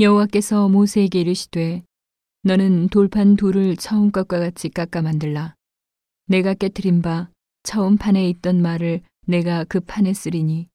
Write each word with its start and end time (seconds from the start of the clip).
여호와께서 0.00 0.68
모세에게 0.68 1.20
이르시되 1.20 1.84
너는 2.42 2.88
돌판 2.88 3.36
둘을 3.36 3.76
처음 3.76 4.10
것과 4.10 4.40
같이 4.40 4.68
깎아 4.68 5.02
만들라. 5.02 5.54
내가 6.26 6.52
깨뜨린 6.54 7.00
바 7.00 7.30
처음 7.62 7.96
판에 7.96 8.28
있던 8.30 8.60
말을 8.60 9.02
내가 9.24 9.62
그 9.62 9.78
판에 9.78 10.12
쓰리니 10.12 10.68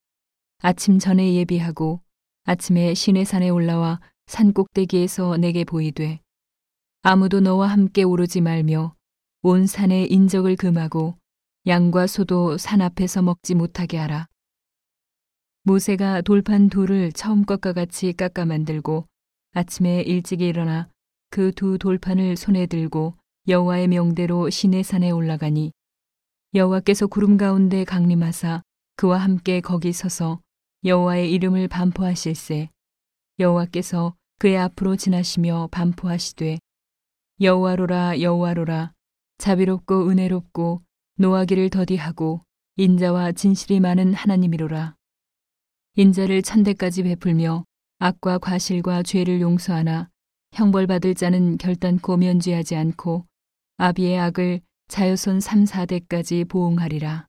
아침 0.59 0.99
전에 0.99 1.33
예비하고 1.33 1.99
아침에 2.45 2.93
시내 2.93 3.25
산에 3.25 3.49
올라와 3.49 3.99
산 4.25 4.53
꼭대기에서 4.53 5.35
내게 5.35 5.65
보이되 5.65 6.21
아무도 7.01 7.41
너와 7.41 7.67
함께 7.67 8.03
오르지 8.03 8.39
말며 8.39 8.95
온 9.41 9.67
산의 9.67 10.13
인적을 10.13 10.55
금하고 10.55 11.17
양과 11.67 12.07
소도 12.07 12.57
산 12.57 12.79
앞에서 12.79 13.21
먹지 13.21 13.53
못하게 13.53 13.97
하라. 13.97 14.29
모세가 15.63 16.21
돌판 16.21 16.69
둘을 16.69 17.11
처음 17.11 17.45
것과 17.45 17.73
같이 17.73 18.13
깎아 18.13 18.45
만들고 18.45 19.05
아침에 19.53 20.01
일찍 20.01 20.41
일어나 20.41 20.89
그 21.31 21.51
두 21.51 21.77
돌판을 21.77 22.37
손에 22.37 22.65
들고 22.65 23.15
여호와의 23.47 23.87
명대로 23.87 24.49
시내 24.49 24.83
산에 24.83 25.11
올라가니 25.11 25.71
여호와께서 26.55 27.07
구름 27.07 27.37
가운데 27.37 27.83
강림하사 27.83 28.63
그와 28.95 29.17
함께 29.19 29.61
거기 29.61 29.93
서서 29.93 30.39
여호와의 30.85 31.31
이름을 31.31 31.67
반포하실세. 31.67 32.69
여호와께서 33.39 34.15
그의 34.39 34.57
앞으로 34.57 34.95
지나시며 34.95 35.69
반포하시되 35.71 36.59
여호와로라 37.41 38.21
여호와로라 38.21 38.93
자비롭고 39.37 40.09
은혜롭고 40.09 40.81
노하기를 41.17 41.69
더디하고 41.69 42.41
인자와 42.77 43.33
진실이 43.33 43.79
많은 43.79 44.13
하나님이로라 44.13 44.95
인자를 45.95 46.41
천대까지 46.41 47.03
베풀며 47.03 47.65
악과 47.99 48.37
과실과 48.37 49.03
죄를 49.03 49.41
용서하나 49.41 50.09
형벌받을 50.53 51.15
자는 51.15 51.57
결단코 51.57 52.17
면죄하지 52.17 52.75
않고 52.75 53.25
아비의 53.77 54.19
악을 54.19 54.61
자여손 54.87 55.39
3, 55.39 55.65
4대까지 55.65 56.47
보응하리라. 56.47 57.27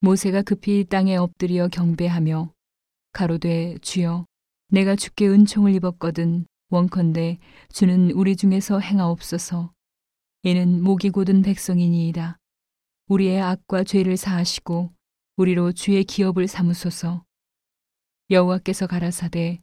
모세가 0.00 0.42
급히 0.42 0.84
땅에 0.84 1.16
엎드려 1.16 1.68
경배하며 1.68 2.52
가로되 3.12 3.78
주여 3.82 4.26
내가 4.68 4.94
주께 4.94 5.28
은총을 5.28 5.74
입었거든 5.74 6.46
원컨대 6.70 7.38
주는 7.72 8.10
우리 8.12 8.36
중에서 8.36 8.78
행하옵소서 8.78 9.72
이는 10.42 10.82
목이 10.82 11.10
곧은 11.10 11.42
백성이니이다. 11.42 12.38
우리의 13.08 13.40
악과 13.40 13.82
죄를 13.82 14.16
사하시고 14.16 14.92
우리로 15.38 15.70
주의 15.70 16.02
기업을 16.02 16.48
삼으소서. 16.48 17.24
여호와께서 18.28 18.88
가라사대 18.88 19.62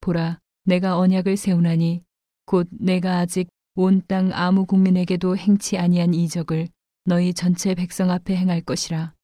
보라 0.00 0.38
내가 0.64 0.98
언약을 0.98 1.36
세우나니 1.36 2.04
곧 2.44 2.68
내가 2.70 3.18
아직 3.18 3.48
온 3.74 4.00
땅 4.06 4.30
아무 4.32 4.66
국민에게도 4.66 5.36
행치 5.36 5.78
아니한 5.78 6.14
이적을 6.14 6.68
너희 7.04 7.34
전체 7.34 7.74
백성 7.74 8.10
앞에 8.12 8.36
행할 8.36 8.60
것이라. 8.60 9.14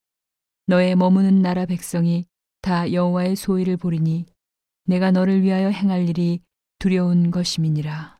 너의 0.66 0.96
머무는 0.96 1.40
나라 1.40 1.66
백성이 1.66 2.26
다 2.62 2.92
여호와의 2.92 3.36
소위를 3.36 3.76
보리니 3.76 4.26
내가 4.86 5.12
너를 5.12 5.42
위하여 5.42 5.68
행할 5.68 6.08
일이 6.08 6.40
두려운 6.80 7.30
것임이니라. 7.30 8.18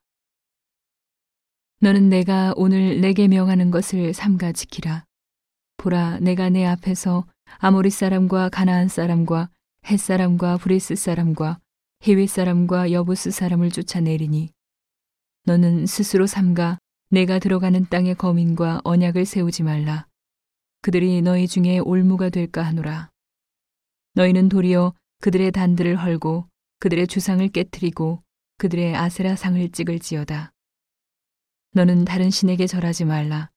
너는 1.81 2.09
내가 2.11 2.55
오늘 2.57 3.01
네게 3.01 3.27
명하는 3.27 3.73
것을 3.73 4.15
삼가 4.15 4.53
지키라. 4.53 5.05
보라 5.79 6.21
내가 6.21 6.49
네 6.49 6.65
앞에서 6.65 7.27
아모리 7.59 7.91
사람과 7.91 8.49
가나안 8.49 8.89
사람과 8.89 9.49
헷 9.87 9.99
사람과 9.99 10.57
브리스 10.59 10.97
사람과 10.97 11.59
히위 12.03 12.27
사람과 12.27 12.93
여부스 12.93 13.31
사람을 13.31 13.71
쫓아내리니 13.71 14.51
너는 15.45 15.87
스스로 15.87 16.27
삼가 16.27 16.79
네가 17.11 17.39
들어가는 17.39 17.87
땅의 17.89 18.15
거민과 18.17 18.81
언약을 18.85 19.27
세우지 19.27 19.63
말라. 19.65 20.07
그들이 20.81 21.21
너희 21.23 21.47
중에 21.47 21.79
올무가 21.79 22.31
될까 22.31 22.63
하노라. 22.63 23.11
너희는 24.15 24.49
도리어 24.49 24.95
그들의 25.21 25.53
단들을 25.53 25.97
헐고 25.97 26.49
그들의 26.81 27.07
주상을 27.07 27.47
깨뜨리고 27.49 28.23
그들의 28.59 28.97
아세라 28.97 29.37
상을 29.37 29.69
찍을지어다. 29.71 30.53
너는 31.73 32.05
다른 32.05 32.31
신에게 32.31 32.67
절하지 32.67 33.05
말라. 33.05 33.51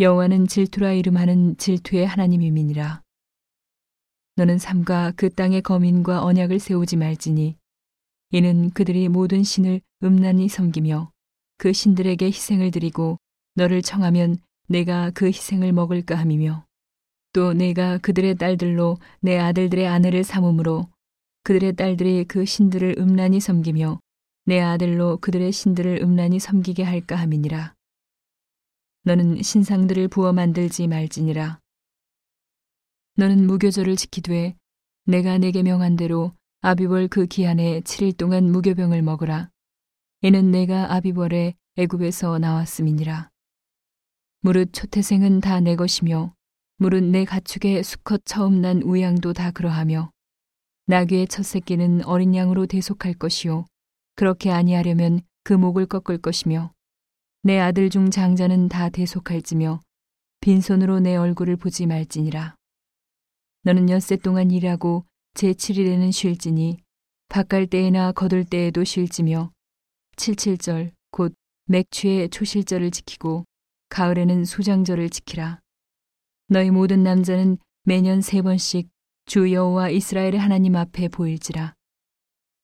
여호와는 0.00 0.46
질투라 0.46 0.92
이름하는 0.92 1.56
질투의 1.56 2.06
하나님이미니라. 2.06 3.02
너는 4.38 4.56
삼가 4.56 5.12
그 5.16 5.30
땅의 5.30 5.62
거민과 5.62 6.22
언약을 6.22 6.60
세우지 6.60 6.96
말지니 6.96 7.56
이는 8.30 8.70
그들이 8.70 9.08
모든 9.08 9.42
신을 9.42 9.80
음란히 10.04 10.48
섬기며 10.48 11.10
그 11.56 11.72
신들에게 11.72 12.24
희생을 12.26 12.70
드리고 12.70 13.16
너를 13.56 13.82
청하면 13.82 14.38
내가 14.68 15.10
그 15.10 15.26
희생을 15.26 15.72
먹을까 15.72 16.14
함이며 16.14 16.64
또 17.32 17.52
내가 17.52 17.98
그들의 17.98 18.36
딸들로 18.36 18.98
내 19.18 19.38
아들들의 19.38 19.88
아내를 19.88 20.22
삼음으로 20.22 20.86
그들의 21.42 21.74
딸들이 21.74 22.24
그 22.24 22.44
신들을 22.44 22.94
음란히 22.98 23.40
섬기며 23.40 23.98
내 24.44 24.60
아들로 24.60 25.16
그들의 25.16 25.50
신들을 25.50 25.98
음란히 26.00 26.38
섬기게 26.38 26.84
할까 26.84 27.16
함이니라. 27.16 27.74
너는 29.02 29.42
신상들을 29.42 30.06
부어 30.06 30.32
만들지 30.32 30.86
말지니라. 30.86 31.58
너는 33.18 33.48
무교절을 33.48 33.96
지키되 33.96 34.54
내가 35.06 35.38
내게 35.38 35.64
명한 35.64 35.96
대로 35.96 36.34
아비벌 36.60 37.08
그 37.08 37.26
기한에 37.26 37.80
7일 37.80 38.16
동안 38.16 38.44
무교병을 38.52 39.02
먹으라. 39.02 39.50
이는 40.20 40.52
내가 40.52 40.94
아비벌에 40.94 41.54
애굽에서 41.76 42.38
나왔음이니라. 42.38 43.28
무릇 44.42 44.72
초태생은 44.72 45.40
다 45.40 45.58
내 45.58 45.74
것이며 45.74 46.32
무릇 46.76 47.02
내 47.02 47.24
가축의 47.24 47.82
수컷 47.82 48.22
처음 48.24 48.60
난 48.60 48.82
우양도 48.82 49.32
다 49.32 49.50
그러하며 49.50 50.12
나귀의 50.86 51.26
첫 51.26 51.42
새끼는 51.42 52.04
어린 52.04 52.36
양으로 52.36 52.66
대속할 52.66 53.14
것이요 53.14 53.66
그렇게 54.14 54.52
아니하려면 54.52 55.22
그 55.42 55.54
목을 55.54 55.86
꺾을 55.86 56.18
것이며 56.18 56.72
내 57.42 57.58
아들 57.58 57.90
중 57.90 58.12
장자는 58.12 58.68
다 58.68 58.90
대속할지며 58.90 59.80
빈손으로 60.38 61.00
내 61.00 61.16
얼굴을 61.16 61.56
보지 61.56 61.86
말지니라. 61.86 62.57
너는 63.68 63.90
엿새 63.90 64.16
동안 64.16 64.50
일하고 64.50 65.04
제7일에는 65.34 66.10
쉴지니 66.10 66.78
바깔 67.28 67.66
때에나 67.66 68.12
거둘 68.12 68.44
때에도 68.44 68.82
쉴지며 68.82 69.52
칠칠절 70.16 70.92
곧 71.10 71.34
맥추의 71.66 72.30
초실절을 72.30 72.90
지키고 72.90 73.44
가을에는 73.90 74.46
수장절을 74.46 75.10
지키라. 75.10 75.60
너희 76.48 76.70
모든 76.70 77.02
남자는 77.02 77.58
매년 77.82 78.22
세 78.22 78.40
번씩 78.40 78.88
주 79.26 79.52
여호와 79.52 79.90
이스라엘의 79.90 80.38
하나님 80.38 80.74
앞에 80.74 81.08
보일지라. 81.08 81.74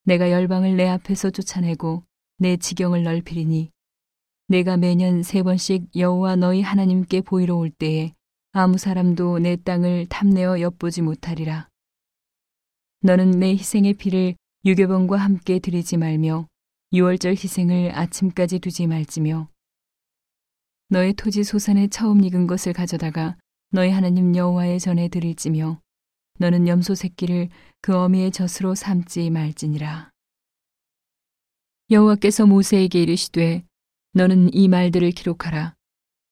내가 0.05 0.31
열방을 0.31 0.75
내 0.75 0.89
앞에서 0.89 1.29
쫓아내고 1.29 2.03
내 2.39 2.57
지경을 2.57 3.03
넓히리니 3.03 3.71
내가 4.47 4.79
매년 4.79 5.23
세 5.23 5.43
번씩 5.43 5.85
여호와 5.95 6.37
너희 6.37 6.63
하나님께 6.63 7.21
보이러 7.21 7.57
올 7.57 7.69
때에 7.69 8.14
아무 8.57 8.79
사람도 8.79 9.41
내 9.41 9.57
땅을 9.57 10.07
탐내어 10.07 10.61
엿보지 10.61 11.03
못하리라. 11.03 11.69
너는 13.01 13.33
내 13.33 13.51
희생의 13.51 13.95
피를 13.95 14.37
유교병과 14.65 15.17
함께 15.17 15.59
드리지 15.59 15.97
말며 15.97 16.47
유월절 16.93 17.33
희생을 17.33 17.91
아침까지 17.99 18.61
두지 18.61 18.87
말지며 18.87 19.49
너의 20.89 21.15
토지 21.15 21.43
소산에 21.43 21.89
처음 21.89 22.23
익은 22.23 22.47
것을 22.47 22.73
가져다가 22.73 23.37
너희 23.71 23.91
하나님 23.91 24.37
여호와의 24.37 24.79
전에 24.79 25.09
드릴지며 25.09 25.81
너는 26.39 26.69
염소 26.69 26.95
새끼를 26.95 27.49
그 27.81 27.97
어미의 27.97 28.31
젖으로 28.31 28.77
삼지 28.77 29.31
말지니라. 29.31 30.13
여호와께서 31.91 32.47
모세에게 32.47 33.03
이르시되 33.03 33.65
너는 34.13 34.55
이 34.55 34.69
말들을 34.69 35.11
기록하라. 35.11 35.75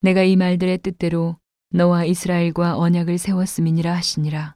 내가 0.03 0.23
이 0.23 0.37
말들의 0.37 0.79
뜻대로 0.79 1.42
너와 1.75 2.05
이스라엘과 2.05 2.77
언약을 2.77 3.17
세웠음이니라 3.17 3.95
하시니라. 3.95 4.55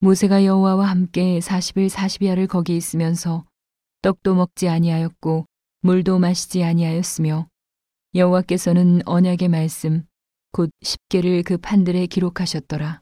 모세가 0.00 0.44
여호와와 0.44 0.86
함께 0.86 1.38
40일 1.38 1.88
40야를 1.88 2.48
거기 2.48 2.76
있으면서 2.76 3.44
떡도 4.02 4.34
먹지 4.34 4.68
아니하였고 4.68 5.46
물도 5.82 6.18
마시지 6.18 6.64
아니하였으며 6.64 7.46
여호와께서는 8.16 9.02
언약의 9.06 9.46
말씀 9.48 10.04
곧 10.50 10.70
십계를 10.82 11.44
그 11.44 11.56
판들에 11.56 12.06
기록하셨더라. 12.06 13.00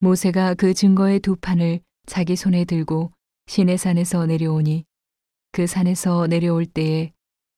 모세가 0.00 0.54
그 0.54 0.74
증거의 0.74 1.20
두 1.20 1.36
판을 1.36 1.80
자기 2.04 2.36
손에 2.36 2.66
들고 2.66 3.12
시내산에서 3.46 4.26
내려오니 4.26 4.84
그 5.52 5.66
산에서 5.66 6.26
내려올 6.26 6.66
때에 6.66 7.14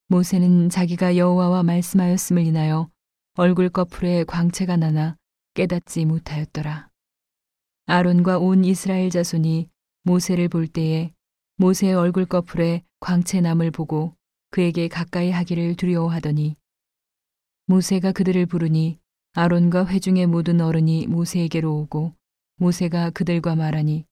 모세는 0.06 0.68
자기가 0.68 1.16
여호와와 1.16 1.64
말씀하였음을 1.64 2.46
인하여 2.46 2.88
얼굴 3.40 3.70
꺼풀에 3.70 4.24
광채가 4.24 4.76
나나 4.76 5.16
깨닫지 5.54 6.04
못하였더라. 6.04 6.90
아론과 7.86 8.38
온 8.38 8.66
이스라엘 8.66 9.08
자손이 9.08 9.70
모세를 10.02 10.50
볼 10.50 10.66
때에 10.66 11.14
모세의 11.56 11.94
얼굴 11.94 12.26
꺼풀에 12.26 12.82
광채남을 13.00 13.70
보고 13.70 14.14
그에게 14.50 14.88
가까이 14.88 15.30
하기를 15.30 15.76
두려워하더니 15.76 16.54
모세가 17.64 18.12
그들을 18.12 18.44
부르니 18.44 18.98
아론과 19.32 19.86
회중의 19.86 20.26
모든 20.26 20.60
어른이 20.60 21.06
모세에게로 21.06 21.74
오고 21.74 22.12
모세가 22.56 23.08
그들과 23.08 23.56
말하니 23.56 24.04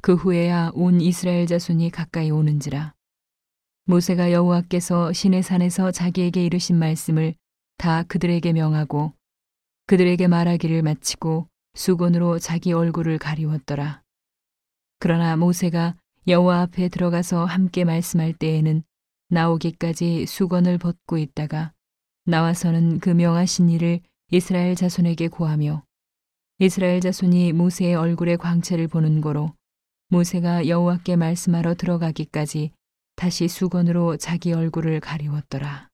그 0.00 0.14
후에야 0.14 0.70
온 0.72 1.02
이스라엘 1.02 1.46
자손이 1.46 1.90
가까이 1.90 2.30
오는지라 2.30 2.94
모세가 3.84 4.32
여호와께서 4.32 5.12
시내 5.12 5.42
산에서 5.42 5.90
자기에게 5.90 6.46
이르신 6.46 6.78
말씀을 6.78 7.34
다 7.84 8.02
그들에게 8.04 8.54
명하고 8.54 9.12
그들에게 9.88 10.26
말하기를 10.26 10.80
마치고 10.80 11.48
수건으로 11.74 12.38
자기 12.38 12.72
얼굴을 12.72 13.18
가리웠더라 13.18 14.00
그러나 15.00 15.36
모세가 15.36 15.94
여호와 16.26 16.62
앞에 16.62 16.88
들어가서 16.88 17.44
함께 17.44 17.84
말씀할 17.84 18.32
때에는 18.32 18.82
나오기까지 19.28 20.24
수건을 20.24 20.78
벗고 20.78 21.18
있다가 21.18 21.74
나와서는 22.24 23.00
그 23.00 23.10
명하신 23.10 23.68
일을 23.68 24.00
이스라엘 24.30 24.76
자손에게 24.76 25.28
고하며 25.28 25.84
이스라엘 26.60 27.02
자손이 27.02 27.52
모세의 27.52 27.96
얼굴의 27.96 28.38
광채를 28.38 28.88
보는 28.88 29.20
거로 29.20 29.52
모세가 30.08 30.68
여호와께 30.68 31.16
말씀하러 31.16 31.74
들어가기까지 31.74 32.70
다시 33.14 33.46
수건으로 33.46 34.16
자기 34.16 34.54
얼굴을 34.54 35.00
가리웠더라. 35.00 35.90